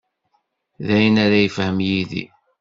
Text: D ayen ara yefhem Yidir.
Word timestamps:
D 0.85 0.87
ayen 0.95 1.15
ara 1.25 1.37
yefhem 1.43 1.77
Yidir. 1.87 2.29